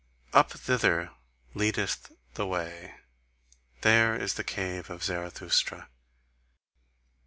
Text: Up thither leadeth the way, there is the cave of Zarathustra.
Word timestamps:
Up 0.33 0.49
thither 0.49 1.11
leadeth 1.53 2.11
the 2.33 2.47
way, 2.47 2.95
there 3.81 4.15
is 4.15 4.33
the 4.33 4.43
cave 4.43 4.89
of 4.89 5.03
Zarathustra. 5.03 5.89